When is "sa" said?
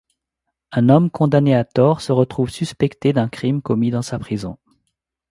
4.01-4.17